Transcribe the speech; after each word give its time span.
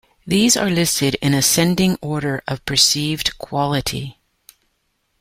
These 0.25 0.57
are 0.57 0.67
listed 0.67 1.13
in 1.21 1.35
ascending 1.35 1.95
order 2.01 2.43
of 2.47 2.65
perceived 2.65 3.37
"quality". 3.37 4.17